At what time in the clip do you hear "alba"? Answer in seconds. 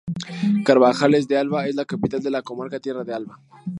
1.37-1.67, 3.13-3.39